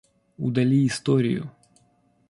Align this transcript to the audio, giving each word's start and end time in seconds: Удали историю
Удали 0.37 0.87
историю 0.87 1.51